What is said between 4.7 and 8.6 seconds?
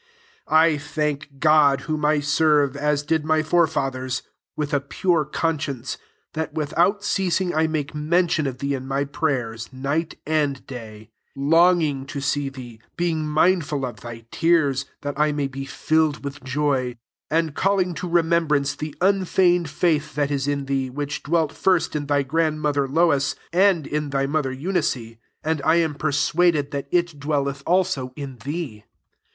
a pure conscience, that without ceasing I make mention of